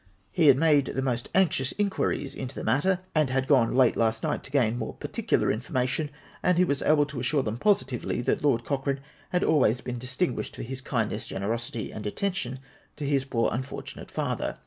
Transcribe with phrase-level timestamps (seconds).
[0.31, 4.23] He had made the most anxious incpiiries into that matter, and had gone late last
[4.23, 6.09] night to gain more par ticular information:
[6.41, 10.55] and he was able to assure them j)ositively that Lord Cochrane had always been distinguished
[10.55, 12.57] for his kindness, generosity, and attention
[12.95, 14.57] to his poor unfortunate father.